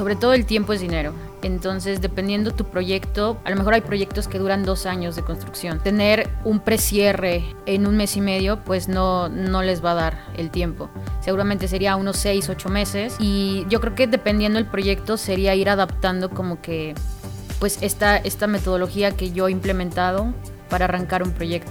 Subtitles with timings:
[0.00, 1.12] sobre todo el tiempo es dinero.
[1.42, 5.78] Entonces, dependiendo tu proyecto, a lo mejor hay proyectos que duran dos años de construcción.
[5.78, 10.24] Tener un precierre en un mes y medio, pues no, no les va a dar
[10.38, 10.88] el tiempo.
[11.20, 13.14] Seguramente sería unos seis, ocho meses.
[13.18, 16.94] Y yo creo que dependiendo del proyecto sería ir adaptando como que
[17.58, 20.32] pues esta, esta metodología que yo he implementado
[20.70, 21.70] para arrancar un proyecto.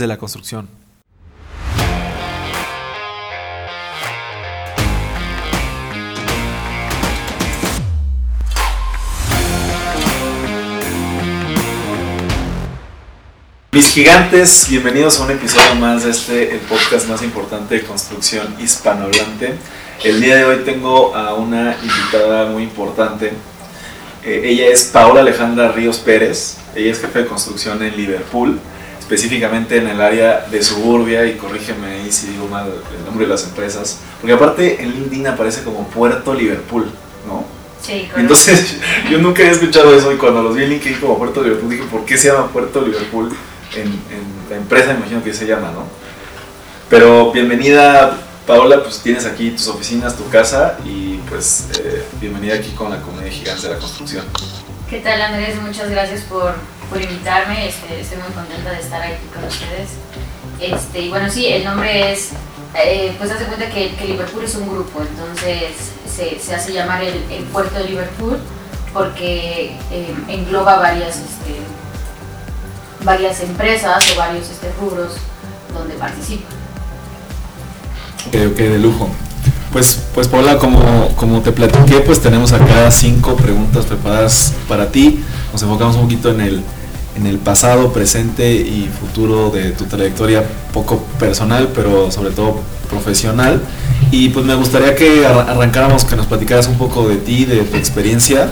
[0.00, 0.68] de la construcción.
[13.74, 19.54] Mis gigantes, bienvenidos a un episodio más de este, podcast más importante de construcción hispanohablante.
[20.04, 23.32] El día de hoy tengo a una invitada muy importante.
[24.24, 26.58] Eh, ella es Paola Alejandra Ríos Pérez.
[26.74, 28.60] Ella es jefe de construcción en Liverpool,
[29.02, 31.26] específicamente en el área de suburbia.
[31.26, 33.98] Y corrígeme ahí si digo mal el nombre de las empresas.
[34.20, 36.90] Porque aparte en LinkedIn aparece como Puerto Liverpool,
[37.26, 37.44] ¿no?
[37.82, 38.20] Sí, correcto.
[38.20, 38.76] Entonces,
[39.10, 41.84] yo nunca había escuchado eso y cuando los vi en LinkedIn como Puerto Liverpool dije,
[41.90, 43.30] ¿por qué se llama Puerto Liverpool?
[43.74, 45.86] En, en la empresa, imagino que se llama, ¿no?
[46.90, 52.70] Pero bienvenida, Paola, pues tienes aquí tus oficinas, tu casa y pues eh, bienvenida aquí
[52.72, 54.26] con la comunidad gigante de la construcción.
[54.90, 55.56] ¿Qué tal Andrés?
[55.62, 56.54] Muchas gracias por,
[56.92, 57.68] por invitarme.
[57.68, 59.90] Este, estoy muy contenta de estar aquí con ustedes.
[60.60, 62.30] Este, y bueno, sí, el nombre es,
[62.74, 65.72] eh, pues hace cuenta que, que Liverpool es un grupo, entonces
[66.06, 68.38] se, se hace llamar el, el puerto de Liverpool
[68.92, 71.60] porque eh, engloba varias, este,
[73.04, 75.14] varias empresas o varios este, rubros
[75.74, 76.48] donde participa.
[78.28, 79.08] Ok, ok, de lujo.
[79.72, 85.24] Pues, pues Paula, como, como te platiqué, pues tenemos acá cinco preguntas preparadas para ti.
[85.50, 86.62] Nos enfocamos un poquito en el,
[87.16, 93.60] en el pasado, presente y futuro de tu trayectoria, poco personal, pero sobre todo profesional.
[94.10, 97.60] Y pues me gustaría que arran- arrancáramos, que nos platicaras un poco de ti, de
[97.62, 98.50] tu experiencia.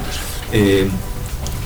[0.53, 0.89] Eh,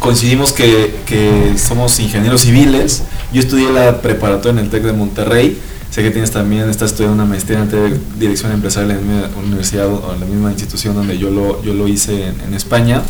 [0.00, 3.02] coincidimos que, somos ingenieros civiles.
[3.32, 5.58] Yo estudié la preparatoria en el TEC de Monterrey.
[5.90, 9.86] Sé que tienes también, estás estudiando una maestría en dirección empresarial en la misma universidad
[9.86, 13.02] o en la misma institución donde yo lo, yo lo hice en España.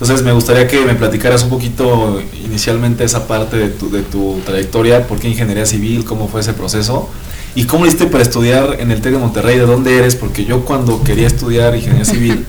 [0.00, 4.40] Entonces me gustaría que me platicaras un poquito inicialmente esa parte de tu, de tu
[4.46, 7.10] trayectoria, por qué ingeniería civil, cómo fue ese proceso
[7.54, 10.64] y cómo hiciste para estudiar en el TEC de Monterrey, de dónde eres, porque yo
[10.64, 12.46] cuando quería estudiar ingeniería civil,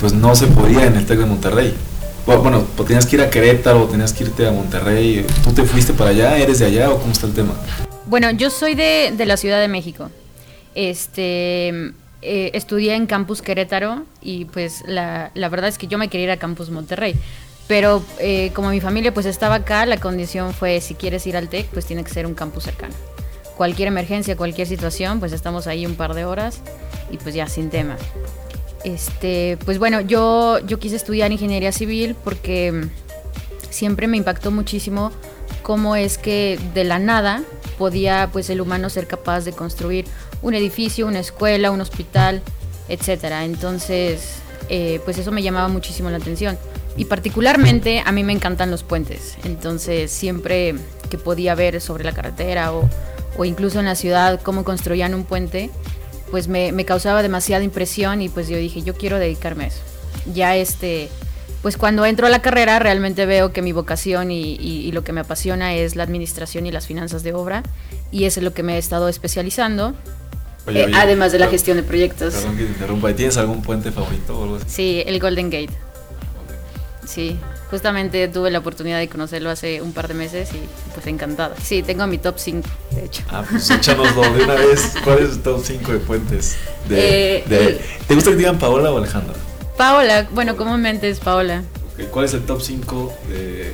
[0.00, 1.74] pues no se podía en el TEC de Monterrey.
[2.26, 5.24] Bu- Bueno, pues tenías que ir a Querétaro, tenías que irte a Monterrey.
[5.44, 6.36] ¿Tú te fuiste para allá?
[6.38, 7.54] ¿Eres de allá o cómo está el tema?
[8.06, 10.10] Bueno, yo soy de, de la Ciudad de México.
[10.74, 11.92] Este,
[12.22, 16.24] eh, estudié en Campus Querétaro y pues la, la verdad es que yo me quería
[16.24, 17.14] ir a Campus Monterrey.
[17.68, 21.48] Pero eh, como mi familia pues estaba acá, la condición fue si quieres ir al
[21.48, 22.94] TEC, pues tiene que ser un campus cercano.
[23.56, 26.62] Cualquier emergencia, cualquier situación, pues estamos ahí un par de horas
[27.10, 27.96] y pues ya sin tema.
[28.84, 32.90] Este, pues bueno, yo, yo quise estudiar ingeniería civil porque mm,
[33.70, 35.12] siempre me impactó muchísimo
[35.62, 37.42] cómo es que de la nada
[37.76, 40.06] podía pues el humano ser capaz de construir
[40.42, 42.42] un edificio, una escuela, un hospital,
[42.88, 43.44] etcétera.
[43.44, 44.36] Entonces,
[44.68, 46.58] eh, pues eso me llamaba muchísimo la atención.
[46.96, 49.36] Y particularmente a mí me encantan los puentes.
[49.44, 50.74] Entonces, siempre
[51.10, 52.88] que podía ver sobre la carretera o,
[53.36, 55.70] o incluso en la ciudad cómo construían un puente,
[56.30, 59.80] pues me, me causaba demasiada impresión y pues yo dije, yo quiero dedicarme a eso.
[60.34, 61.08] Ya este,
[61.62, 65.12] pues cuando entro a la carrera realmente veo que mi vocación y, y- lo que
[65.12, 67.62] me apasiona es la administración y las finanzas de obra
[68.10, 69.94] y eso es lo que me he estado especializando,
[70.68, 72.34] Oye, eh, oye, además de la gestión de proyectos.
[72.34, 73.10] Perdón que te interrumpa.
[73.10, 74.64] ¿Y ¿Tienes algún puente favorito o algo así?
[74.68, 75.72] Sí, el Golden Gate.
[77.06, 77.38] Sí,
[77.70, 80.60] justamente tuve la oportunidad de conocerlo hace un par de meses y
[80.94, 81.54] pues encantada.
[81.62, 83.22] Sí, tengo mi top 5, de hecho.
[83.30, 84.92] Ah, pues échanoslo de una vez.
[85.04, 86.56] ¿Cuál es tu top 5 de puentes?
[86.88, 89.34] De, Eh, de- ¿Te gusta que digan Paola o Alejandra?
[89.78, 91.62] Paola, bueno, comúnmente es Paola.
[92.10, 93.72] ¿Cuál es el top 5 de,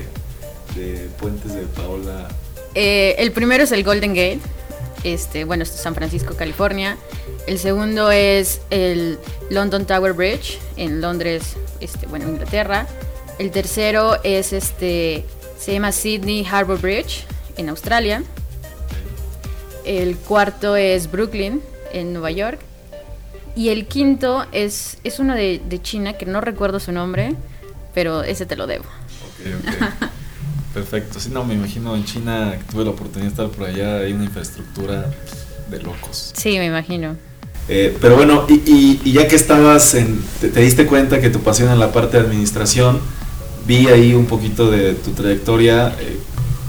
[0.77, 2.29] de puentes de Paola?
[2.75, 4.41] Eh, el primero es el Golden Gate,
[5.05, 6.97] este, bueno, esto es San Francisco, California.
[7.47, 9.19] El segundo es el
[9.51, 12.87] London Tower Bridge en Londres, este, bueno, Inglaterra.
[13.39, 15.25] El tercero es este,
[15.59, 17.25] se llama Sydney Harbour Bridge
[17.57, 18.23] en Australia.
[19.85, 21.63] El cuarto es Brooklyn
[21.93, 22.59] en Nueva York.
[23.55, 27.37] y el quinto es, es uno de, de China, que no recuerdo su nombre,
[27.93, 28.85] pero ese te lo debo.
[28.85, 29.47] Ok,
[30.01, 30.09] ok.
[30.75, 31.21] Perfecto.
[31.21, 34.13] Sí, no, me imagino en China que tuve la oportunidad de estar por allá, hay
[34.13, 35.11] una infraestructura
[35.71, 36.33] de locos.
[36.37, 37.17] Sí, me imagino.
[37.69, 41.31] Eh, pero bueno, y, y- y ya que estabas en, te, te diste cuenta que
[41.31, 42.99] tu pasión en la parte de administración,
[43.67, 46.19] vi ahí un poquito de tu trayectoria, eh,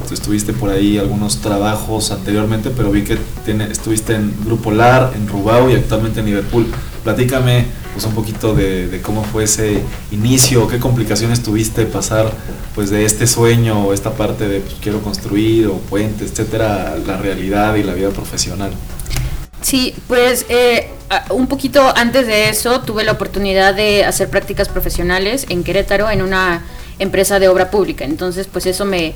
[0.07, 5.13] tú estuviste por ahí algunos trabajos anteriormente, pero vi que tiene, estuviste en Grupo LAR,
[5.15, 6.67] en Rubao y actualmente en Liverpool.
[7.03, 9.81] Platícame pues un poquito de, cómo fue ese
[10.11, 12.29] inicio, qué complicaciones tuviste pasar
[12.75, 17.15] pues de este sueño o esta parte de pues, quiero construir o puentes, etcétera, la
[17.15, 18.73] realidad y la vida profesional.
[19.61, 20.89] Sí, pues eh,
[21.29, 26.21] un poquito antes de eso tuve la oportunidad de hacer prácticas profesionales en Querétaro en
[26.21, 26.65] una
[26.99, 28.03] empresa de obra pública.
[28.03, 29.13] Entonces, pues eso me,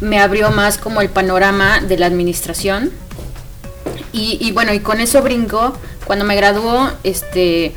[0.00, 2.92] me abrió más como el panorama de la administración.
[4.12, 7.74] Y, y bueno, y con eso brinco, cuando me graduó, este,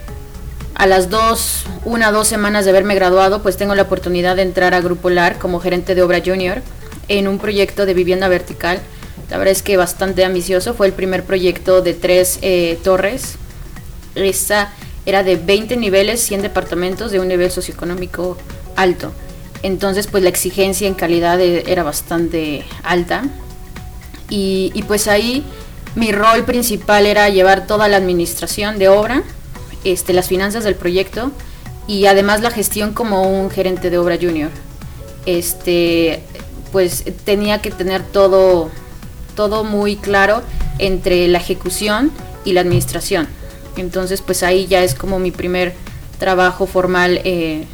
[0.75, 4.73] a las dos, una dos semanas de haberme graduado, pues tengo la oportunidad de entrar
[4.73, 6.61] a Grupo LAR como gerente de obra junior
[7.07, 8.79] en un proyecto de vivienda vertical.
[9.29, 13.35] La verdad es que bastante ambicioso, fue el primer proyecto de tres eh, torres.
[14.15, 14.73] Esta
[15.05, 18.37] era de 20 niveles, 100 departamentos de un nivel socioeconómico
[18.75, 19.13] alto.
[19.63, 23.23] Entonces, pues la exigencia en calidad eh, era bastante alta.
[24.29, 25.45] Y pues ahí
[25.95, 29.23] mi rol principal era llevar toda la administración de obra,
[29.85, 31.31] este, las finanzas del proyecto
[31.87, 34.51] y además la gestión como un gerente de obra junior.
[35.25, 36.21] Este,
[36.71, 38.69] pues tenía que tener todo,
[39.35, 40.43] todo muy claro
[40.77, 42.11] entre la ejecución
[42.43, 43.27] y la administración.
[43.77, 45.73] Entonces, pues ahí ya es como mi primer
[46.19, 47.65] trabajo formal eh,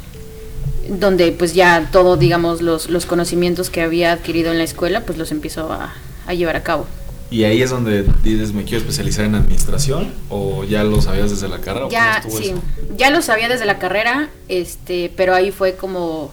[0.88, 5.18] donde pues ya todo, digamos, los, los conocimientos que había adquirido en la escuela, pues
[5.18, 5.94] los empiezo a,
[6.26, 6.86] a llevar a cabo.
[7.32, 10.12] ¿Y ahí es donde dices, me quiero especializar en administración?
[10.28, 11.88] ¿O ya lo sabías desde la carrera?
[11.90, 12.62] Ya, sí, eso?
[12.96, 16.30] ya lo sabía desde la carrera, este, pero ahí fue como,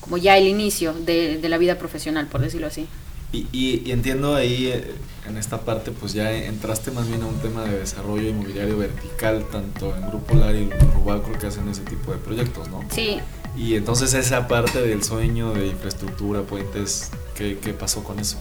[0.00, 2.86] como ya el inicio de, de la vida profesional, por decirlo así.
[3.32, 4.90] Y, y- y entiendo ahí, eh,
[5.26, 9.46] en esta parte, pues ya entraste más bien a un tema de desarrollo inmobiliario vertical,
[9.50, 12.80] tanto en Grupo LAR y Rubal, creo que hacen ese tipo de proyectos, ¿no?
[12.94, 13.20] Sí,
[13.56, 18.36] Y entonces esa parte del sueño de infraestructura, puentes, ¿qué, qué pasó con eso?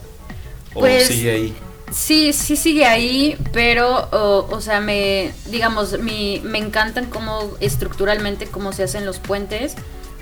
[0.73, 1.53] ¿O Pues, sigue ahí?
[1.91, 8.71] Sí, sí sigue ahí, pero, o, sea, me, digamos, mi, me encantan cómo estructuralmente cómo
[8.71, 9.75] se hacen los puentes,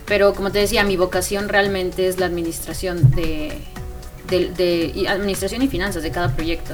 [0.05, 3.61] pero como te decía, mi vocación realmente es la administración de,
[4.29, 6.73] de, de- y administración y finanzas de cada proyecto.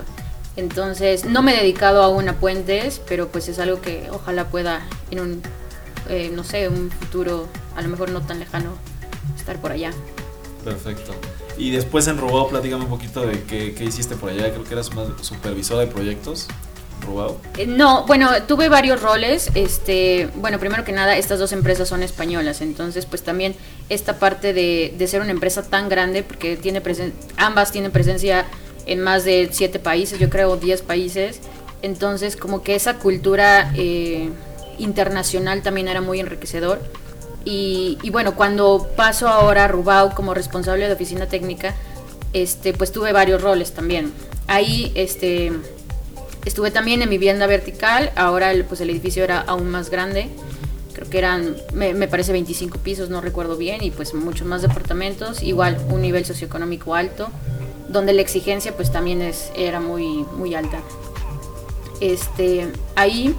[0.56, 4.88] Entonces, no me he dedicado aún a puentes, pero pues es algo que ojalá pueda
[5.12, 5.42] en un,
[6.08, 8.78] eh, no sé, un futuro, a lo mejor no tan lejano,
[9.38, 9.92] estar por allá.
[10.64, 11.14] Perfecto.
[11.58, 14.52] Y después en Rubao, platícame un poquito de qué, qué hiciste por allá.
[14.52, 16.48] Creo que eras más supervisora de proyectos.
[17.06, 17.38] Rubao.
[17.58, 19.50] Eh, No, bueno, tuve varios roles.
[19.54, 23.54] Este, bueno, primero que nada, estas dos empresas son españolas, entonces, pues también
[23.90, 28.46] esta parte de, de ser una empresa tan grande, porque tiene presen- ambas tienen presencia
[28.86, 31.40] en más de siete países, yo creo 10 países.
[31.82, 34.30] Entonces, como que esa cultura eh,
[34.80, 36.82] internacional también era muy enriquecedor.
[37.48, 41.76] Y, bueno, cuando paso ahora a Rubao como responsable de oficina técnica,
[42.34, 44.12] este, pues tuve varios roles también.
[44.48, 45.52] Ahí, este,
[46.46, 50.30] Estuve también en vivienda vertical, ahora el, pues el edificio era aún más grande,
[50.94, 54.62] creo que eran, me, me parece 25 pisos, no recuerdo bien, y pues muchos más
[54.62, 57.30] departamentos, igual un nivel socioeconómico alto,
[57.90, 60.82] donde la exigencia pues también es, era muy, muy alta.
[62.00, 63.36] Este, ahí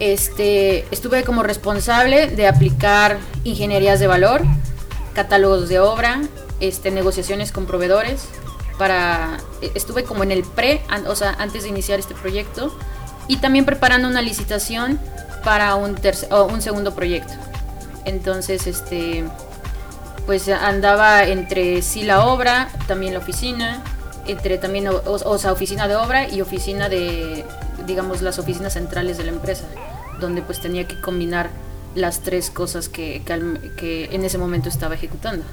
[0.00, 4.42] este, estuve como responsable de aplicar ingenierías de valor,
[5.14, 6.20] catálogos de obra,
[6.60, 8.24] este, negociaciones con proveedores.
[8.78, 12.76] Para, e- estuve como en el pre, an- o sea, antes de iniciar este proyecto,
[13.26, 14.98] y también preparando una licitación
[15.44, 17.32] para un, terce- un segundo proyecto.
[18.04, 19.24] Entonces, este,
[20.26, 23.82] pues andaba entre sí la obra, también la oficina,
[24.26, 27.44] entre también, o- o sea, oficina de obra y oficina de,
[27.86, 29.64] digamos, las oficinas centrales de la empresa,
[30.20, 31.50] donde pues tenía que combinar
[31.94, 35.44] las tres cosas que, que, al- que en ese momento estaba ejecutando.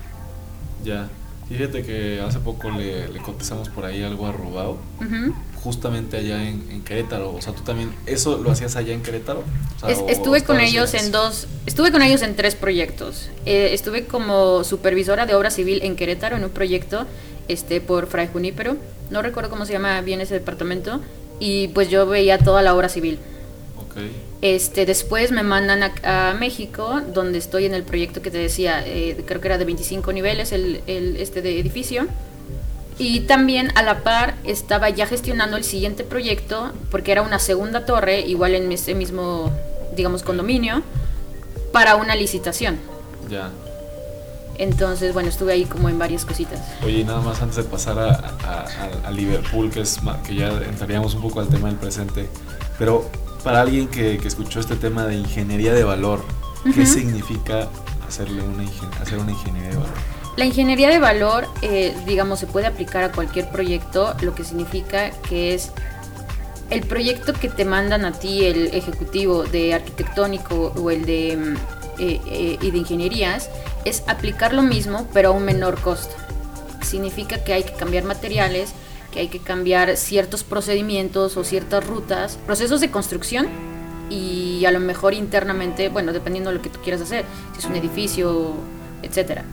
[0.83, 1.07] Ya.
[1.47, 5.33] Fíjate que hace poco le, le cotizamos por ahí algo a Rubao, Ujú.
[5.63, 7.35] justamente allá en, en Querétaro.
[7.35, 9.43] O sea, tú también, ¿eso lo hacías allá en Querétaro?
[9.77, 13.29] O sea, Es- o- estuve con ellos en dos, estuve con ellos en tres proyectos.
[13.45, 17.05] Eh, estuve como supervisora de obra civil en Querétaro en un proyecto
[17.47, 18.77] este por Fray Junípero.
[19.11, 20.99] No recuerdo cómo se llama bien ese departamento
[21.39, 23.19] y pues yo veía toda la obra civil.
[23.77, 23.97] Ok.
[24.41, 28.83] Este, después me mandan a, a México, donde estoy en el proyecto que te decía,
[28.85, 32.05] eh, creo que era de 25 niveles el, el- este de edificio.
[32.97, 37.85] Y también a la par estaba ya gestionando el siguiente proyecto, porque era una segunda
[37.85, 39.51] torre, igual en ese mismo,
[39.95, 40.81] digamos, condominio,
[41.73, 42.77] para una licitación.
[43.29, 43.49] Ya.
[44.57, 46.61] Entonces, bueno, estuve ahí como en varias cositas.
[46.85, 48.11] Oye, y nada más antes de pasar a,
[48.43, 48.67] a-
[49.07, 52.29] a- Liverpool, que, es, que ya entraríamos un poco al tema del presente,
[52.79, 53.09] pero
[53.45, 56.25] para alguien que, que escuchó este tema de ingeniería de valor,
[56.63, 56.85] ¿qué Ujú.
[56.85, 57.69] significa
[58.07, 58.63] hacerle una
[58.99, 59.93] hacer una ingeniería de valor?
[60.35, 65.11] La ingeniería de valor, eh, digamos, se puede aplicar a cualquier proyecto, lo que significa
[65.29, 65.71] que es
[66.71, 71.55] el proyecto que te mandan a ti, el ejecutivo de arquitectónico o el de, mm,
[71.99, 73.51] eh, eh, y de ingenierías,
[73.85, 76.15] es aplicar lo mismo pero a un menor costo.
[76.81, 78.73] Significa que hay que cambiar materiales,
[79.15, 83.47] que hay que cambiar ciertos procedimientos o ciertas rutas, procesos de construcción
[84.09, 87.65] y a lo mejor internamente, bueno, dependiendo de lo que tú quieras hacer, si es
[87.65, 88.51] un edificio,
[89.01, 89.45] etcétera.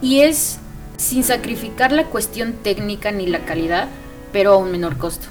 [0.00, 0.58] Y es
[0.96, 3.88] sin sacrificar la cuestión técnica ni la calidad,
[4.32, 5.26] pero a un menor costo.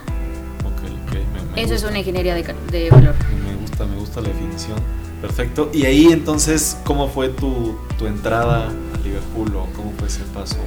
[0.63, 1.87] Ok, ok, me- me Eso es gusta.
[1.89, 3.15] una ingeniería de, de valor.
[3.43, 4.77] Me gusta, me gusta la definición.
[5.19, 5.71] Perfecto.
[5.73, 10.57] Y ahí entonces, ¿cómo fue tu, tu entrada a Liverpool o cómo fue ese paso?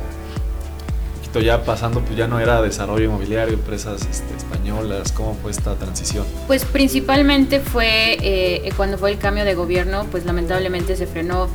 [1.28, 5.74] Poquito ya pasando, pues ya no era desarrollo inmobiliario, empresas este, españolas, ¿cómo fue esta
[5.74, 6.24] transición?
[6.46, 11.48] Pues principalmente fue eh, cuando fue el cambio de gobierno, pues lamentablemente se frenó,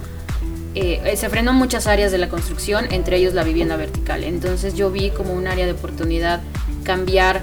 [0.75, 4.24] eh, eh, se frenó muchas áreas de la construcción, entre ellos la vivienda vertical.
[4.24, 6.42] Entonces yo vi como un área de oportunidad
[6.84, 7.42] cambiar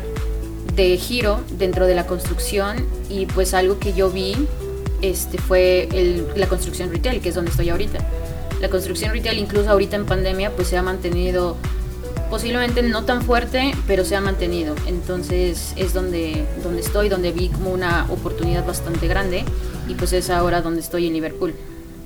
[0.76, 2.76] de giro dentro de la construcción
[3.08, 4.36] y pues algo que yo vi
[5.02, 7.98] este, fue el- la construcción retail, que es donde estoy ahorita.
[8.60, 11.56] La construcción retail incluso ahorita en pandemia pues se ha mantenido
[12.30, 14.74] posiblemente no tan fuerte, pero se ha mantenido.
[14.86, 19.44] Entonces es donde, donde estoy, donde vi como una oportunidad bastante grande
[19.88, 21.54] y pues es ahora donde estoy en Liverpool.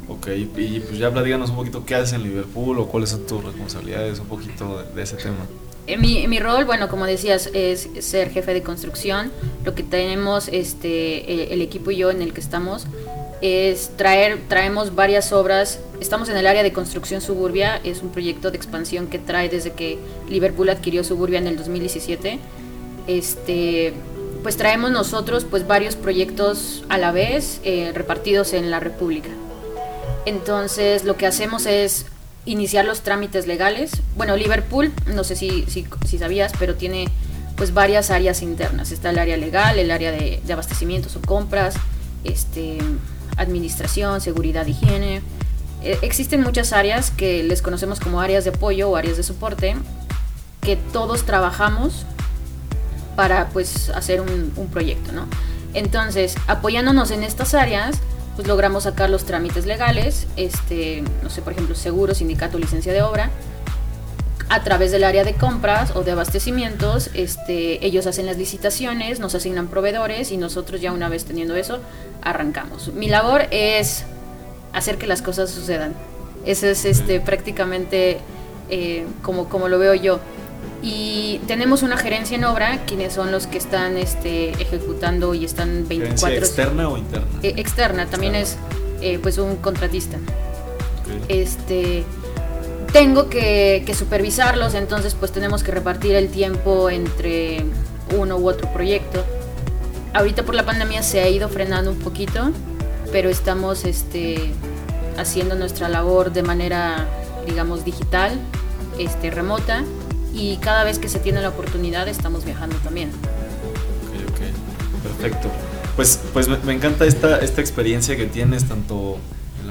[0.09, 0.45] Ok, y
[0.81, 4.27] pues ya platícanos un poquito qué haces en Liverpool o cuáles son tus responsabilidades, un
[4.27, 5.47] poquito de, de ese tema.
[5.87, 9.31] Eh, Mi, mi rol, bueno, como decías, es ser jefe de construcción.
[9.65, 12.87] Lo que tenemos este, el, el equipo y yo en el que estamos
[13.41, 15.79] es traer, traemos varias obras.
[16.01, 19.73] Estamos en el área de construcción suburbia, es un proyecto de expansión que trae desde
[19.73, 19.99] que
[20.29, 22.39] Liverpool adquirió suburbia en el 2017.
[23.07, 23.93] Este,
[24.43, 29.31] pues traemos nosotros pues varios proyectos a la vez eh, repartidos en la República.
[30.27, 32.07] Entonces lo que hacemos es
[32.47, 33.91] iniciar los trámites legales.
[34.17, 37.09] Bueno, Liverpool, no sé si, si, si sabías, pero tiene
[37.57, 38.93] pues varias áreas internas.
[38.93, 41.75] Está el área legal, el área de, de abastecimientos o compras,
[42.25, 42.79] este,
[43.37, 45.23] administración, seguridad, higiene.
[45.83, 49.77] Eh, existen muchas áreas que les conocemos como áreas de apoyo o áreas de soporte,
[50.61, 52.07] que todos trabajamos
[53.17, 55.27] para pues hacer un, un proyecto, ¿no?
[55.75, 58.01] Entonces, apoyándonos en estas áreas,
[58.37, 63.03] pues logramos sacar los trámites legales, este, no sé, por ejemplo, seguro, sindicato, licencia de
[63.03, 63.31] obra.
[64.49, 69.35] A través del área de compras o de abastecimientos, este, ellos hacen las licitaciones, nos
[69.35, 71.81] asignan proveedores y nosotros ya una vez teniendo eso,
[72.23, 72.93] arrancamos.
[72.93, 74.05] Mi labor es
[74.73, 75.95] hacer que las cosas sucedan.
[76.45, 78.19] Eso es este, prácticamente
[78.71, 80.21] eh, como, como lo veo yo.
[80.83, 85.89] Y tenemos una gerencia en obra, quienes son los que están este, ejecutando y están
[85.89, 87.27] 24 ¿Gerencia externa o interna?
[87.43, 88.59] eh, externa, también es
[89.01, 90.19] eh, pues un contratista.
[90.19, 91.25] Ok.
[91.29, 92.05] Este
[92.95, 97.65] tengo que, que supervisarlos, entonces pues tenemos que repartir el tiempo entre
[98.17, 99.25] uno u otro proyecto.
[100.13, 102.53] Ahorita por la pandemia se ha ido frenando un poquito,
[103.11, 104.53] pero estamos este,
[105.19, 107.09] haciendo nuestra labor de manera,
[107.45, 108.39] digamos, digital,
[108.97, 109.83] este, remota,
[110.33, 113.09] y cada vez que se tiene la oportunidad estamos viajando también.
[113.09, 115.03] Ok, ok.
[115.03, 115.49] Perfecto.
[115.97, 119.19] Pues, pues me, me encanta esta, esta experiencia que tienes tanto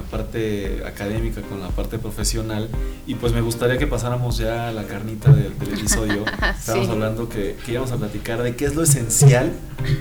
[0.03, 2.69] la parte académica con la parte profesional
[3.07, 6.25] y pues me gustaría que pasáramos ya a la carnita del, del episodio.
[6.59, 6.91] Estábamos Sí.
[6.91, 9.51] hablando que, que íbamos a platicar de qué es lo esencial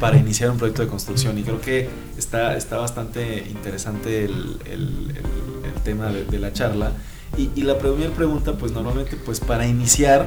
[0.00, 5.11] para iniciar un proyecto de construcción y creo que está, está bastante interesante el, el-
[5.16, 6.92] el- el tema de, de la charla.
[7.38, 10.26] Y, y la primera pregunta, pues normalmente, pues para iniciar,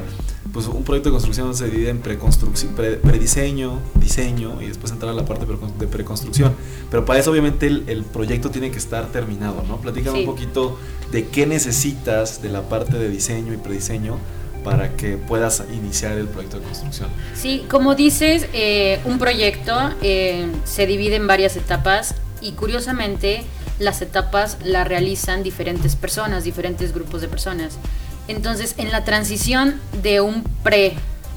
[0.56, 5.12] pues un proyecto de construcción se divide en preconstrucción, pre- prediseño, diseño y después entrar
[5.12, 6.56] a la parte de preconstrucción.
[6.90, 9.82] Pero para eso obviamente el, el proyecto tiene que estar terminado, ¿no?
[9.82, 10.24] Platícame Sí.
[10.26, 10.80] un poquito
[11.12, 14.18] de qué necesitas de la parte de diseño y prediseño
[14.64, 17.10] para que puedas iniciar el proyecto de construcción.
[17.36, 23.44] Sí, como dices, eh, un proyecto eh, se divide en varias etapas y curiosamente
[23.78, 27.78] las etapas las realizan diferentes personas, diferentes grupos de personas.
[28.28, 30.94] Entonces, en la transición de un pre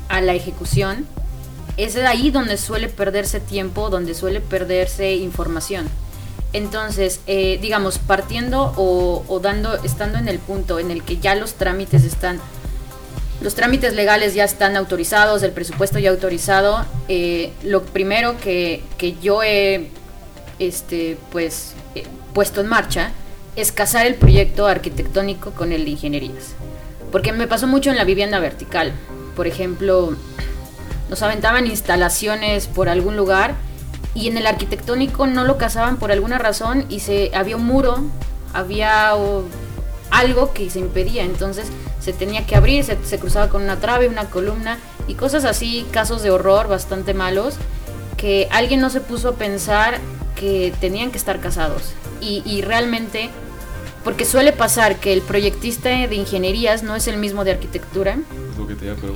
[0.09, 1.07] a la ejecución,
[1.77, 5.89] es ahí donde suele perderse tiempo, donde suele perderse información.
[6.53, 11.55] Entonces, eh, digamos, partiendo o, dando, estando en el punto en el que ya los
[11.55, 12.41] trámites están
[13.41, 16.85] los trámites legales ya están autorizados, el presupuesto ya autorizado.
[17.07, 19.91] Eh, lo primero que, que, yo he
[20.59, 22.03] este, pues, eh,
[22.35, 23.13] puesto en marcha
[23.55, 26.57] es casar el proyecto arquitectónico con el de ingenierías.
[27.11, 28.93] Porque me pasó mucho en la vivienda vertical.
[29.37, 30.15] Por ejemplo,
[31.09, 33.55] nos aventaban instalaciones por algún lugar
[34.15, 38.05] y en el arquitectónico no lo casaban por alguna razón y se había un muro,
[38.53, 39.13] había
[40.11, 41.25] algo que se impedía.
[41.25, 41.69] Entonces
[42.01, 46.23] se tenía que abrir, se, cruzaba con una trave, una columna y cosas así, casos
[46.23, 47.57] de horror bastante malos,
[48.17, 49.99] que alguien no se puso a pensar
[50.35, 51.93] que tenían que estar casados.
[52.21, 53.31] Y, realmente,
[54.05, 58.19] porque suele pasar que el proyectista de ingenierías no es el mismo de arquitectura.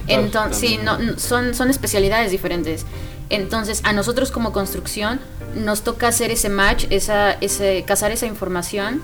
[0.06, 2.84] Entonces, sí, no, son, son especialidades diferentes.
[3.30, 5.20] Entonces, a nosotros como construcción
[5.54, 9.00] nos toca hacer ese match, esa, ese, casar esa información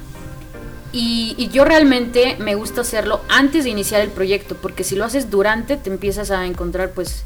[0.92, 5.30] y, yo realmente me gusta hacerlo antes de iniciar el proyecto, porque si lo haces
[5.30, 7.25] durante te empiezas a encontrar pues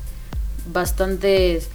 [0.73, 1.69] bastantes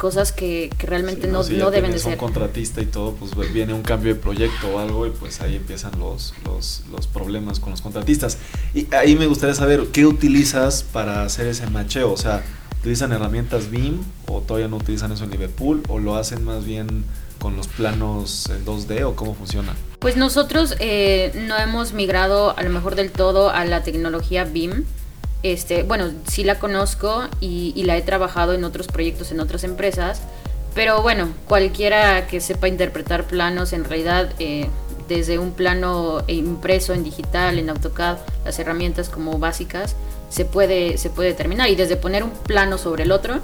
[0.00, 2.12] cosas que, realmente no, no, deben de ser.
[2.12, 5.56] un contratista y todo, pues viene un cambio de proyecto o algo y pues ahí
[5.56, 8.38] empiezan los, los, los, problemas con los contratistas.
[8.72, 12.10] Y ahí me gustaría saber, ¿qué utilizas para hacer ese macheo?
[12.10, 12.42] O sea,
[12.78, 17.04] ¿utilizan herramientas BIM o todavía no utilizan eso en Liverpool o lo hacen más bien
[17.38, 19.76] con los planos en 2D o cómo funciona?
[19.98, 24.86] Pues nosotros eh, no hemos migrado a lo mejor del todo a la tecnología BIM.
[25.42, 30.20] Este, bueno, sí la conozco y, la he trabajado en otros proyectos en otras empresas,
[30.74, 34.68] pero bueno, cualquiera que sepa interpretar planos, en realidad eh,
[35.08, 39.96] desde un plano impreso en digital, en AutoCAD, las herramientas como básicas,
[40.28, 41.68] se puede, se puede determinar.
[41.70, 43.40] Y desde poner un plano sobre el otro,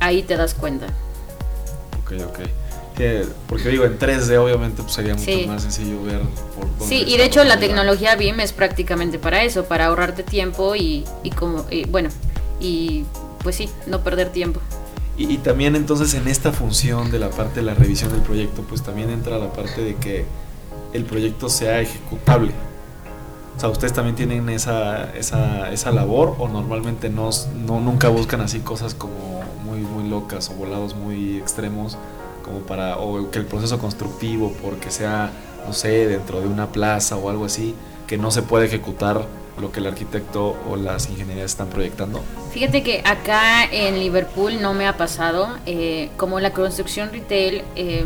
[0.00, 0.86] ahí te das cuenta.
[2.04, 2.61] Ok, ok
[3.48, 6.20] porque digo, en 3D obviamente pues, sería mucho más sencillo ver
[6.54, 10.22] por dónde Sí, y de hecho la tecnología BIM es prácticamente para eso, para ahorrarte
[10.22, 11.04] tiempo y,
[11.36, 12.10] como, bueno,
[12.60, 13.04] y
[13.42, 14.60] pues sí, no perder tiempo.
[15.16, 18.82] Y, también entonces en esta función de la parte de la revisión del proyecto, pues
[18.82, 20.24] también entra la parte de que
[20.92, 22.52] el proyecto sea ejecutable.
[23.56, 27.28] O sea, ¿ustedes también tienen esa, esa, esa labor o normalmente no,
[27.66, 31.98] no, nunca buscan así cosas como muy, muy locas o volados muy extremos?
[32.42, 35.30] Como para, o que el proceso constructivo, porque sea,
[35.66, 37.74] no sé, dentro de una plaza o algo así,
[38.06, 39.26] que no se puede ejecutar
[39.60, 42.22] lo que el arquitecto o las ingenierías están proyectando?
[42.52, 48.04] Fíjate que acá en Liverpool no me ha pasado, eh, como la construcción retail, eh,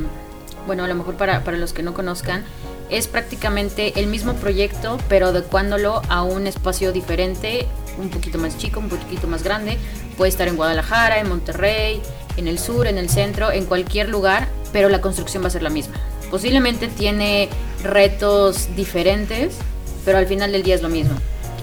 [0.66, 2.44] bueno, a lo mejor para, para los que no conozcan,
[2.90, 7.66] es prácticamente el mismo proyecto, pero adecuándolo a un espacio diferente,
[7.98, 9.78] un poquito más chico, un poquito más grande.
[10.16, 12.00] Puede estar en Guadalajara, en Monterrey,
[12.36, 15.62] en el sur, en el centro, en cualquier lugar, pero la construcción va a ser
[15.62, 15.94] la misma.
[16.30, 17.48] Posiblemente tiene
[17.82, 19.56] retos diferentes,
[20.04, 21.14] pero al final del día es lo mismo.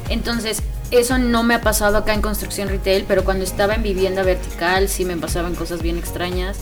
[0.10, 4.24] Entonces, eso no me ha pasado acá en construcción retail, pero cuando estaba en vivienda
[4.24, 6.58] vertical sí me pasaban cosas bien extrañas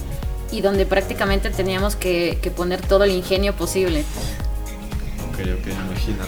[0.51, 4.05] y donde prácticamente teníamos que, poner todo el ingenio posible.
[5.29, 6.23] Ok, ok, imagino.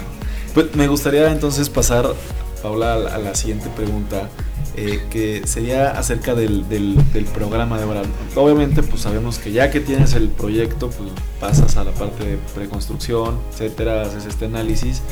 [0.52, 2.14] Pues me gustaría entonces pasar,
[2.62, 4.28] Paula, a la siguiente pregunta
[4.76, 6.96] eh, que sería acerca del, del,
[7.32, 8.02] programa de obra.
[8.34, 11.10] Obviamente, pues sabemos que ya que tienes el proyecto, pues
[11.40, 15.02] pasas a la parte de preconstrucción, etcétera, haces este análisis,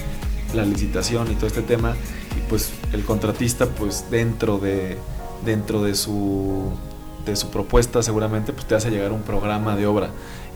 [0.53, 1.95] la licitación y todo este tema,
[2.37, 4.99] y pues el contratista, pues dentro de,
[5.45, 6.73] dentro de su,
[7.25, 10.11] de su propuesta, seguramente, pues te hace llegar un programa de obra.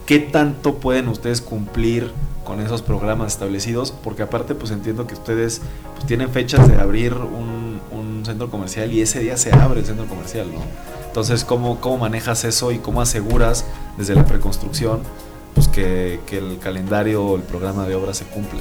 [0.07, 2.12] ¿Qué tanto pueden ustedes cumplir
[2.45, 3.92] con esos programas establecidos?
[3.92, 5.61] Porque aparte, pues entiendo que ustedes
[5.95, 7.56] pues, tienen fechas de abrir un
[8.27, 10.61] centro comercial y ese día se abre el centro comercial, ¿no?
[11.17, 13.65] Entonces, ¿cómo, cómo manejas eso y cómo aseguras
[13.97, 15.01] desde la preconstrucción
[15.55, 18.61] pues, que, el calendario o el programa de obra se cumpla?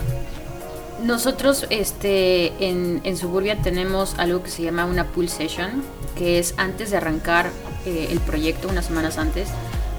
[1.04, 5.84] Nosotros este, en, en, Suburbia tenemos algo que se llama una pool session,
[6.16, 7.52] que es antes de arrancar
[7.86, 9.50] eh, el proyecto, unas semanas antes,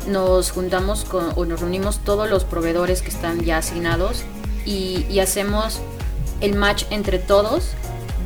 [0.08, 4.24] nos juntamos con, o nos reunimos todos los proveedores que están ya asignados
[4.64, 5.80] y, y hacemos
[6.40, 7.72] el match entre todos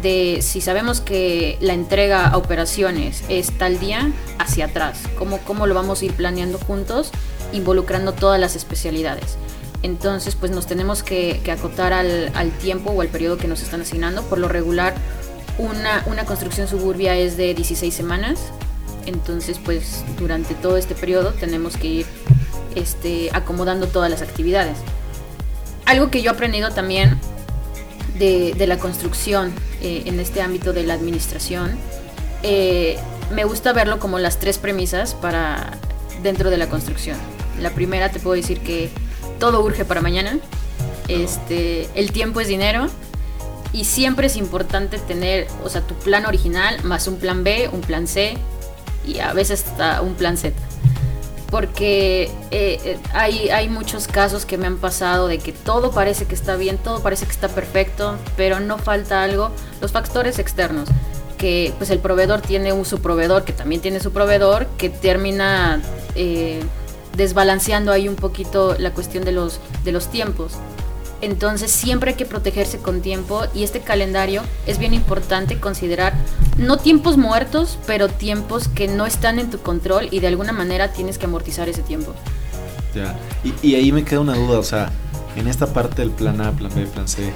[0.02, 5.66] de si sabemos que la entrega a operaciones es tal día, hacia atrás, cómo, cómo
[5.66, 7.10] lo vamos a ir planeando juntos,
[7.52, 9.36] involucrando todas las especialidades.
[9.82, 14.22] Entonces, pues nos tenemos que, acotar al, tiempo o al periodo que nos están asignando.
[14.22, 14.94] Por lo regular,
[15.58, 18.40] una, una construcción suburbia es de 16 semanas.
[19.06, 22.06] Entonces, pues durante todo este periodo tenemos que ir
[22.74, 24.76] este, acomodando todas las actividades.
[25.86, 27.18] Algo que yo he aprendido también
[28.20, 29.52] de, la construcción
[29.82, 31.76] eh, en este ámbito de la administración,
[32.42, 32.98] eh,
[33.34, 35.78] me gusta verlo como las tres premisas para
[36.22, 37.16] dentro de la construcción.
[37.60, 38.90] La primera te puedo decir que
[39.38, 40.38] todo urge para mañana,
[41.08, 42.88] este, el tiempo es dinero
[43.72, 47.80] Y siempre es importante tener, o sea, tu plan original más un plan B, un
[47.80, 48.36] plan C
[49.06, 50.54] y a veces hasta un plan Z.
[51.50, 56.26] Porque eh, eh, hay, hay muchos casos que me han pasado de que todo parece
[56.26, 59.50] que está bien, todo parece que está perfecto, pero no falta algo.
[59.80, 60.88] Los factores externos,
[61.38, 65.82] que pues el proveedor tiene un subproveedor que también tiene su proveedor, que termina
[66.14, 66.60] eh,
[67.16, 70.52] desbalanceando ahí un poquito la cuestión de los, de los tiempos.
[71.20, 76.14] Entonces siempre hay que protegerse con tiempo y este calendario es bien importante considerar
[76.56, 80.92] no tiempos muertos, pero tiempos que no están en tu control y de alguna manera
[80.92, 82.14] tienes que amortizar ese tiempo.
[82.94, 83.16] Ya,
[83.62, 84.90] y, ahí me queda una duda, o sea,
[85.36, 87.32] en esta parte del plan A, plan B, plan C, eh,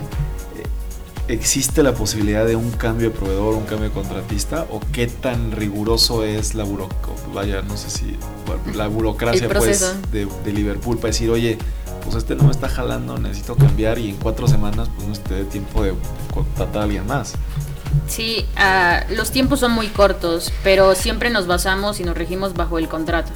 [1.29, 4.67] ¿existe la posibilidad de un cambio de proveedor, un cambio de contratista?
[4.71, 8.17] ¿O qué tan riguroso es la burocracia, vaya, no sé si,
[8.75, 11.57] la burocracia pues, de, de Liverpool para decir, oye,
[12.05, 15.35] pues este no me está jalando, necesito cambiar y en cuatro semanas pues no esté
[15.35, 15.95] de tiempo de
[16.33, 17.35] contratar a alguien más.
[18.07, 22.79] Sí, uh, los tiempos son muy cortos, pero siempre nos basamos y nos regimos bajo
[22.79, 23.33] el contrato.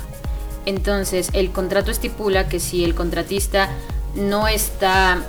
[0.67, 3.71] Entonces, el contrato estipula que si el contratista
[4.15, 5.23] no está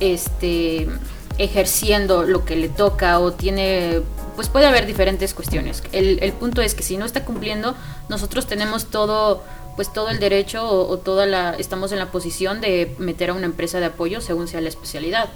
[0.00, 0.88] este,
[1.36, 4.00] ejerciendo lo que le toca o tiene,
[4.36, 5.82] pues puede haber diferentes cuestiones.
[5.92, 7.74] El punto es que si no está cumpliendo,
[8.08, 9.42] nosotros tenemos todo
[9.76, 13.44] pues todo el derecho o, toda la estamos en la posición de meter a una
[13.44, 15.28] empresa de apoyo según sea la especialidad.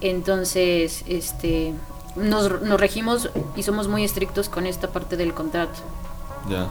[0.00, 1.72] Entonces este
[2.16, 5.78] nos, regimos y somos muy estrictos con esta parte del contrato.
[6.48, 6.68] Ya.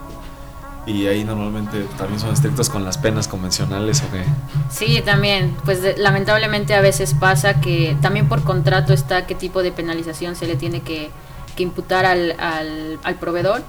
[0.86, 4.26] Y ahí normalmente también son estrictos con las penas convencionales o qué
[4.70, 5.56] sí también.
[5.64, 10.46] Pues lamentablemente a veces pasa que también por contrato está qué tipo de penalización se
[10.46, 11.10] le tiene que,
[11.56, 13.64] que imputar al, al, al proveedor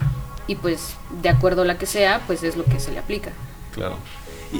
[0.46, 3.32] y pues de acuerdo a la que sea, pues es lo que se le aplica.
[3.72, 3.96] Claro.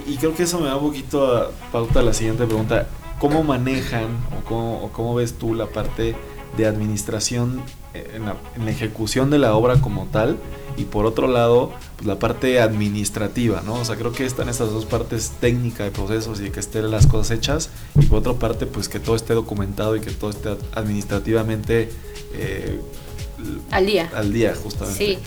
[0.07, 2.88] Y, creo que eso me da un poquito a pauta a la siguiente pregunta.
[3.20, 6.16] ¿Cómo manejan o cómo, cómo ves tú la parte
[6.57, 7.62] de administración
[7.94, 10.37] en la, en la, ejecución de la obra como tal?
[10.77, 13.75] Y por otro lado, pues la parte administrativa, ¿no?
[13.75, 17.07] O sea, creo que están estas dos partes técnica de procesos y que estén las
[17.07, 17.70] cosas hechas.
[17.94, 21.92] Y por otra parte, pues que todo esté documentado y que todo esté administrativamente...
[22.33, 22.81] Eh,
[23.70, 24.11] al día.
[24.12, 24.99] Al día, justamente.
[24.99, 25.18] Sí.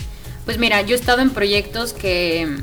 [0.47, 2.61] Pues mira, yo he estado en proyectos que,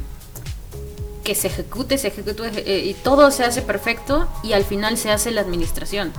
[1.22, 5.10] que se ejecute, se ejecute eh, y todo se hace perfecto y al final se
[5.10, 6.10] hace la administración.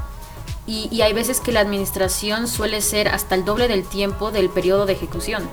[0.68, 4.86] Y, hay veces que la administración suele ser hasta el doble del tiempo del periodo
[4.86, 5.50] de ejecución.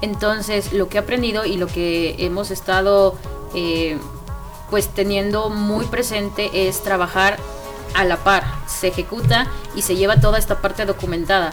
[0.00, 3.16] Entonces, lo que he aprendido y lo que hemos estado
[3.54, 3.98] eh,
[4.68, 7.38] pues teniendo muy presente es trabajar
[7.94, 8.44] a la par.
[8.66, 9.46] Se ejecuta
[9.76, 11.52] y se lleva toda esta parte documentada.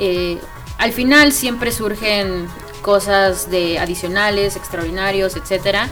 [0.00, 0.40] Eh,
[0.78, 2.48] al final siempre surgen
[2.82, 5.88] cosas de adicionales, extraordinarios, etcétera.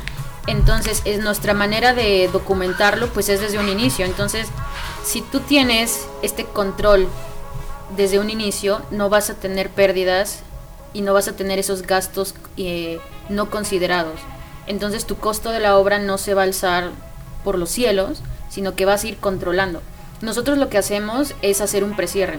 [0.46, 4.04] Entonces, es nuestra manera de documentarlo, pues es desde un inicio.
[4.04, 4.48] Entonces,
[5.04, 7.08] si tú tienes este control
[7.96, 10.40] desde un inicio, no vas a tener pérdidas
[10.92, 14.18] y no vas a tener esos gastos eh, no considerados.
[14.66, 16.90] Entonces, tu costo de la obra no se va a alzar
[17.44, 19.82] por los cielos, sino que vas a ir controlando.
[20.20, 22.38] Nosotros lo que hacemos es hacer un precierre.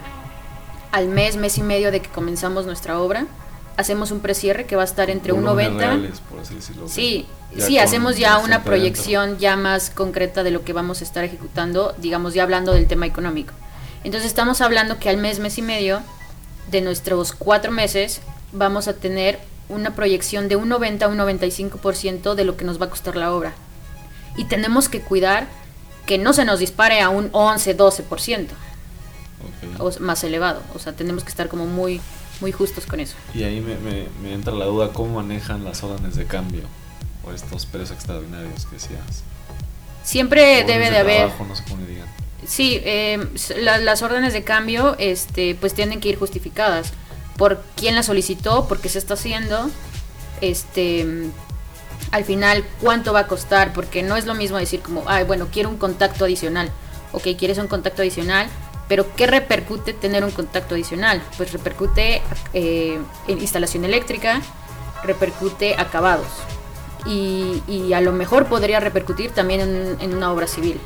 [0.92, 3.26] Al mes, mes y medio de que comenzamos nuestra obra,
[3.78, 6.12] hacemos un precierre que va a estar entre 1.90.
[6.88, 7.26] Sí,
[7.58, 11.94] sí, hacemos ya una proyección ya más concreta de lo que vamos a estar ejecutando,
[11.98, 13.54] digamos ya hablando del tema económico.
[14.04, 16.02] Entonces estamos hablando que al mes, mes y medio
[16.70, 22.36] de nuestros cuatro meses vamos a tener una proyección de un 90 a un 95%
[22.36, 23.54] de lo que nos va a costar la obra.
[24.36, 25.48] Y tenemos que cuidar
[26.06, 28.48] que no se nos dispare a un 11, 12%.
[29.80, 30.62] O más elevado.
[30.76, 32.02] O sea, tenemos que estar como muy
[32.42, 33.16] muy justos con eso.
[33.34, 36.64] Y ahí me, entra la duda, ¿cómo manejan las órdenes de cambio
[37.24, 39.24] o estos precios extraordinarios que decías?
[40.04, 41.32] Siempre debe de, haber...
[42.46, 43.24] Sí, eh,
[43.58, 46.92] las órdenes de cambio este, pues tienen que ir justificadas
[47.38, 49.70] por quién las solicitó, por qué se está haciendo,
[50.42, 51.32] este,
[52.12, 55.48] al final cuánto va a costar, porque no es lo mismo decir como, ay, bueno,
[55.52, 56.70] quiero un contacto adicional.
[57.14, 58.48] Ok, quieres un contacto adicional,
[58.92, 61.24] pero ¿qué repercute tener un contacto adicional?
[61.38, 62.22] Pues repercute
[62.54, 63.00] eh,
[63.30, 64.42] en instalación eléctrica,
[65.06, 66.28] repercute acabados
[67.06, 70.78] y, a lo mejor podría repercutir también en, una obra civil.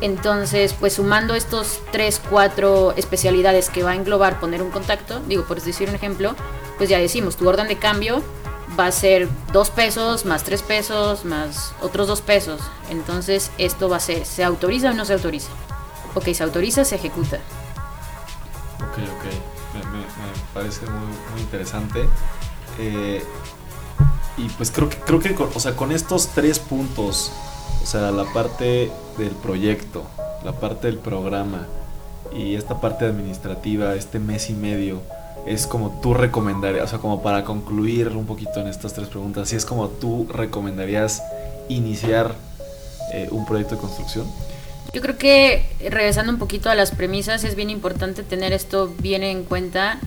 [0.00, 5.44] Entonces, pues sumando estos 3, 4 especialidades que va a englobar poner un contacto, digo,
[5.44, 6.34] por decir un ejemplo,
[6.76, 8.20] pues ya decimos, tu orden de cambio
[8.76, 12.60] va a ser 2 pesos, más 3 pesos, más otros 2 pesos.
[12.90, 15.50] Entonces, esto va a ser, ¿se autoriza o no se autoriza?
[16.14, 17.36] Ok, se autoriza, se ejecuta.
[18.76, 19.24] Ok, ok,
[19.74, 20.04] me,
[20.54, 22.06] parece muy, interesante.
[22.78, 23.22] Eh,
[24.36, 27.32] y pues creo que, creo que o sea, con estos tres puntos,
[27.82, 30.04] o sea, la parte del proyecto,
[30.44, 31.66] la parte del programa
[32.32, 35.02] y esta parte administrativa, este mes y medio,
[35.46, 39.48] es como tú recomendarías, o sea, como para concluir un poquito en estas tres preguntas,
[39.48, 41.22] si es como tú recomendarías
[41.68, 42.34] iniciar
[43.12, 44.26] eh, un proyecto de construcción?
[44.92, 49.22] Yo creo que regresando un poquito a las premisas, es bien importante tener esto bien
[49.22, 50.00] en cuenta,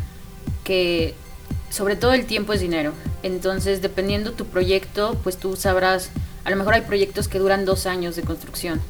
[0.66, 1.14] que
[1.70, 2.92] sobre todo el tiempo es dinero.
[3.24, 6.10] Entonces, dependiendo tu proyecto, pues tú sabrás,
[6.44, 8.82] a lo mejor hay proyectos que duran dos años de construcción.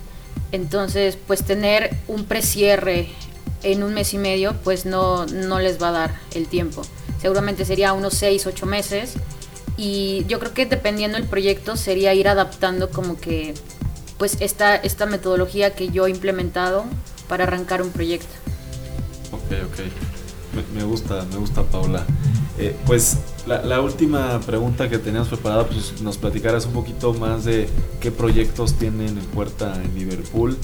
[0.52, 3.10] Entonces, pues tener un precierre
[3.62, 6.82] en un mes y medio, pues no, no les va a dar el tiempo.
[7.22, 9.14] Seguramente sería unos seis, ocho meses.
[9.78, 13.54] Y yo creo que dependiendo del proyecto sería ir adaptando como que
[14.24, 16.86] pues esta, esta metodología que yo he implementado
[17.28, 18.34] para arrancar un proyecto.
[19.34, 20.74] Ok, ok.
[20.74, 22.06] Me, gusta, me gusta Paula.
[22.58, 27.68] Eh, pues la, última pregunta que teníamos preparada, pues nos platicarás un poquito más de
[28.00, 30.58] qué proyectos tienen en puerta en Liverpool.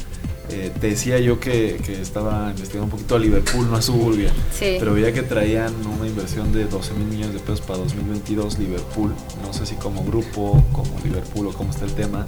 [0.52, 4.32] Eh, te decía yo que, estaba investigando un poquito a Liverpool, no a Suburbia.
[4.52, 4.78] Sí.
[4.80, 9.14] Pero veía que traían una inversión de 12 mil millones de pesos para 2022 Liverpool.
[9.44, 12.26] No sé si como grupo, como Liverpool o cómo está el tema.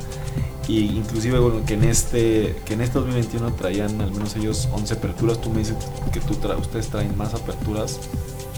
[0.68, 4.94] Y inclusive bueno, que en este que en este 2021 traían al menos ellos 11
[4.94, 5.42] aperturas.
[5.42, 5.76] Tú me dices
[6.14, 8.00] que tú ustedes traen más aperturas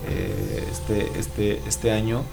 [0.10, 2.24] eh, este, este, este año.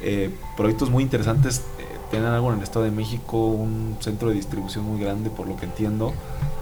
[0.00, 1.62] Eh, proyectos muy interesantes.
[2.10, 5.56] Tienen algo en el Estado de México, un centro de distribución muy grande por lo
[5.56, 6.12] que entiendo.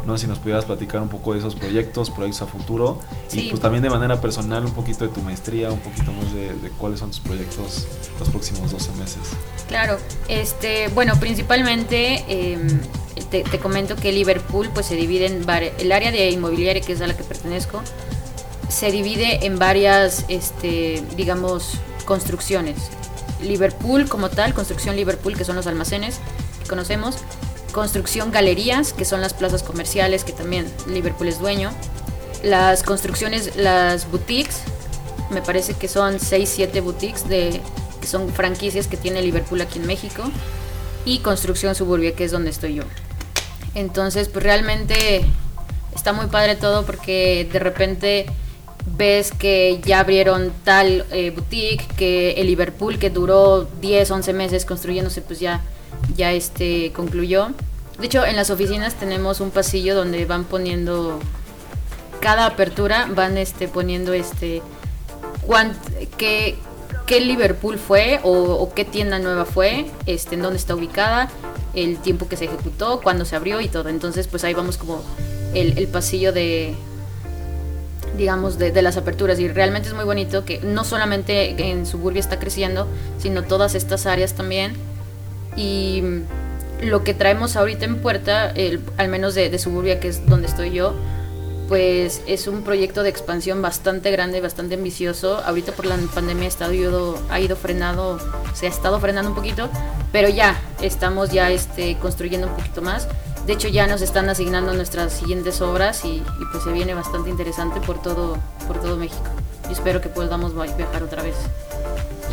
[0.04, 3.00] No sé si nos pudieras platicar un poco de esos proyectos, proyectos a futuro
[3.32, 6.70] y pues también de manera personal un poquito de tu maestría, un poquito más de,
[6.78, 7.86] cuáles son tus proyectos
[8.20, 9.22] los próximos 12 meses.
[9.66, 12.80] Claro, este, bueno, principalmente em,
[13.30, 15.44] te, comento que Liverpool pues se divide en
[15.78, 17.82] el área de inmobiliaria que es a la que pertenezco
[18.68, 22.76] se divide en varias, este, digamos, construcciones.
[23.42, 26.20] Liverpool como tal, construcción Liverpool que son los almacenes
[26.62, 27.16] que conocemos,
[27.72, 31.70] construcción galerías, que son las plazas comerciales, que también Liverpool es dueño.
[32.42, 34.60] Las construcciones, las boutiques,
[35.30, 37.60] me parece que son 6, 7 boutiques de,
[38.00, 40.22] que son franquicias que tiene Liverpool aquí en México.
[41.04, 42.82] Y construcción suburbia, que es donde estoy yo.
[43.74, 45.24] Entonces, pues realmente
[45.94, 48.26] está muy padre todo porque de repente
[48.86, 54.64] ves que ya abrieron tal eh, boutique, que el Liverpool que duró 10, 11 meses
[54.64, 55.62] construyéndose, pues ya
[56.14, 57.48] ya este concluyó.
[57.98, 61.18] De hecho, en las oficinas tenemos un pasillo donde van poniendo
[62.20, 64.62] cada apertura van este poniendo este
[66.16, 66.56] qué,
[67.06, 71.30] qué Liverpool fue o, qué tienda nueva fue, este en dónde está ubicada,
[71.74, 73.88] el tiempo que se ejecutó, cuándo se abrió y todo.
[73.88, 75.02] Entonces, pues ahí vamos como
[75.54, 76.74] el, el pasillo de
[78.16, 79.38] digamos, de, de, las aperturas.
[79.38, 82.86] Y realmente es muy bonito que no solamente en Suburbia está creciendo,
[83.18, 84.74] sino todas estas áreas también
[85.56, 86.02] y
[86.82, 88.52] lo que traemos ahorita en puerta,
[88.98, 90.94] al menos de, Suburbia, que es donde estoy yo,
[91.68, 95.42] pues es un proyecto de expansión bastante grande, bastante ambicioso.
[95.44, 98.20] Ahorita por la pandemia ha, estado, ha ido frenado,
[98.54, 99.68] se ha estado frenando un poquito,
[100.12, 103.08] pero ya estamos ya este, construyendo un poquito más.
[103.46, 107.30] De hecho ya nos están asignando nuestras siguientes obras y, y pues se viene bastante
[107.30, 109.24] interesante por todo, por todo México.
[109.68, 111.36] Y espero que podamos viajar otra vez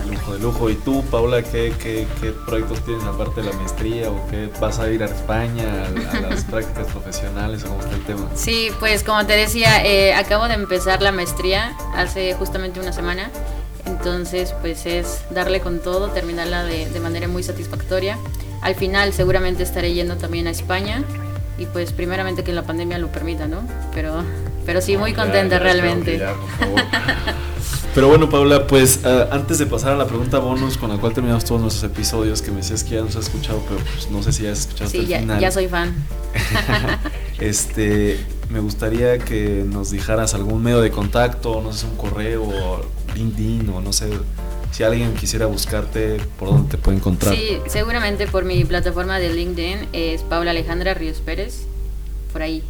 [0.09, 0.69] lujo de lujo.
[0.69, 4.79] ¿Y tú, Paula, qué, qué, qué, proyectos tienes aparte de la maestría o qué vas
[4.79, 8.29] a ir a España a, las prácticas profesionales o cómo está el tema?
[8.35, 13.29] Sí, pues como te decía, eh, acabo de empezar la maestría hace justamente una semana.
[13.85, 18.17] Entonces, pues es darle con todo, terminarla de, de manera muy satisfactoria.
[18.63, 21.03] Al final seguramente estaré yendo también a España
[21.57, 23.61] y pues primeramente que la pandemia lo permita, ¿no?
[23.93, 24.23] Pero,
[24.65, 26.21] pero sí, muy contenta realmente.
[27.93, 31.13] Pero bueno, Paula, pues eh, antes de pasar a la pregunta bonus con la cual
[31.13, 34.23] terminamos todos nuestros episodios, que me decías que ya nos has escuchado, pero pues no
[34.23, 35.93] sé si ya has escuchado sí, ya, ya soy fan.
[37.39, 43.69] este, me gustaría que nos dijeras algún medio de contacto, no sé, un correo, LinkedIn
[43.69, 44.09] o no sé,
[44.73, 47.35] si alguien quisiera buscarte, ¿por dónde te puede encontrar?
[47.35, 51.67] Sí, seguramente por mi plataforma de LinkedIn es Paula Alejandra Ríos Pérez,
[52.31, 52.63] por ahí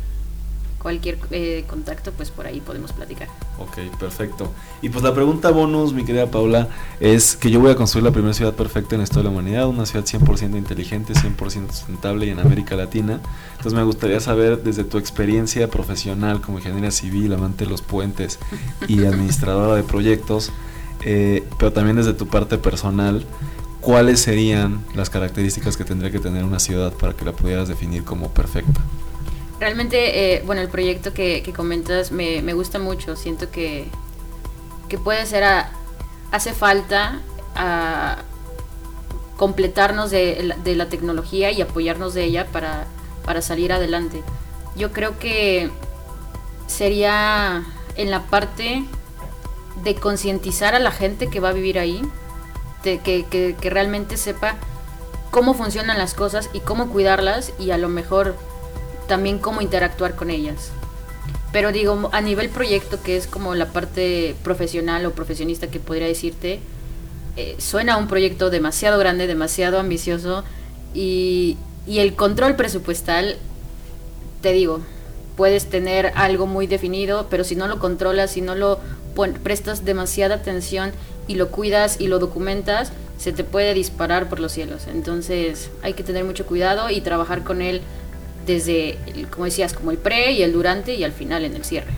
[0.79, 3.29] cualquier eh, contacto, pues por ahí podemos platicar.
[3.57, 4.51] Ok, perfecto.
[4.81, 6.67] Y pues la pregunta bonus, mi querida Paula,
[6.99, 9.39] es que yo voy a construir la primera ciudad perfecta en la historia de la
[9.39, 13.21] humanidad, una ciudad 100% inteligente, 100% sustentable y en América Latina.
[13.51, 18.39] Entonces me gustaría saber desde tu experiencia profesional como ingeniera civil, amante de los puentes
[18.89, 20.51] y administradora de proyectos,
[21.05, 23.25] eh, pero también desde tu parte personal,
[23.81, 28.03] ¿cuáles serían las características que tendría que tener una ciudad para que la pudieras definir
[28.03, 28.81] como perfecta?
[29.59, 33.15] Realmente, eh, bueno, el proyecto que, comentas me, gusta mucho.
[33.15, 33.87] Siento que,
[34.89, 35.43] que puede ser,
[36.31, 37.21] hace falta
[37.55, 38.17] a
[39.37, 42.87] completarnos de, la tecnología y apoyarnos de ella para,
[43.25, 44.23] para salir adelante.
[44.75, 45.69] Yo creo que
[46.67, 47.63] sería
[47.95, 48.83] en la parte
[49.83, 52.01] de concientizar a la gente que va a vivir ahí,
[52.83, 54.55] que, realmente sepa
[55.31, 58.35] cómo funcionan las cosas y cómo cuidarlas y a lo mejor
[59.07, 60.71] también cómo interactuar con ellas.
[61.51, 66.07] Pero digo, a nivel proyecto, que es como la parte profesional o profesionista que podría
[66.07, 66.59] decirte,
[67.35, 70.43] eh, suena un proyecto demasiado grande, demasiado ambicioso
[70.93, 71.57] y
[71.87, 73.37] el control presupuestal,
[74.41, 74.81] te digo,
[75.35, 78.79] puedes tener algo muy definido, pero si no lo controlas, si no lo
[79.13, 80.91] prestas demasiada atención
[81.27, 84.87] y lo cuidas y lo documentas, se te puede disparar por los cielos.
[84.87, 87.81] Entonces hay que tener mucho cuidado y trabajar con él
[88.45, 88.97] desde,
[89.31, 91.91] como decías, como el pre y el durante y al final en el cierre.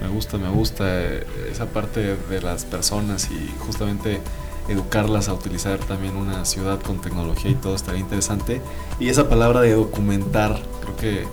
[0.00, 4.20] Me gusta, me gusta eh, esa parte de las personas y justamente
[4.68, 8.60] educarlas a utilizar también una ciudad con tecnología y todo estaría interesante.
[9.00, 11.24] Y esa palabra de documentar, creo que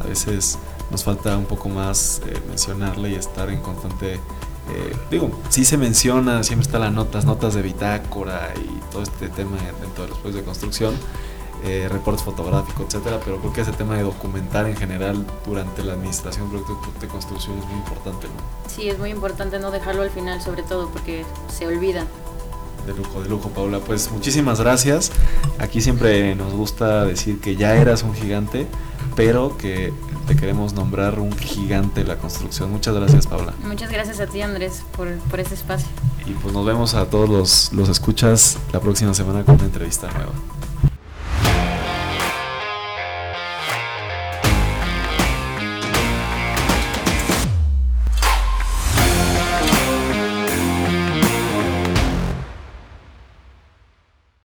[0.00, 0.58] a veces
[0.90, 4.18] nos falta un poco más eh, mencionarla y estar en constante...
[4.74, 9.28] Eh, digo, sí se menciona, siempre están las notas, notas de bitácora y todo este
[9.28, 10.94] tema dentro de los proyectos de construcción,
[11.64, 15.92] eh, reportes fotográficos, etcétera, pero creo que ese tema de documentar en general durante la
[15.92, 18.70] administración de proyectos de construcción es muy importante, ¿no?
[18.70, 22.06] Sí, es muy importante no dejarlo al final, sobre todo porque se olvida.
[22.86, 23.78] De lujo, de lujo, Paula.
[23.78, 25.12] Pues muchísimas gracias.
[25.58, 28.66] Aquí siempre nos gusta decir que ya eras un gigante,
[29.16, 29.92] pero que
[30.26, 32.70] te queremos nombrar un gigante de la construcción.
[32.70, 33.54] Muchas gracias, Paula.
[33.66, 35.88] Muchas gracias a ti, Andrés, por, por este espacio.
[36.26, 40.10] Y pues nos vemos a todos los, los escuchas la próxima semana con una entrevista
[40.12, 40.32] nueva.